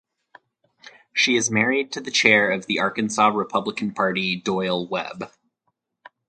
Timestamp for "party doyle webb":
3.93-5.29